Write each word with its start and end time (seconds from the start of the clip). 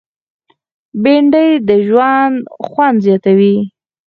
بېنډۍ 1.03 1.49
د 1.67 1.69
ژوند 1.87 2.37
خوند 2.65 2.97
زیاتوي 3.05 3.55